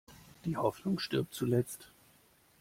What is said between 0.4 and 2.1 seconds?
Die Hoffnung stirbt zuletzt.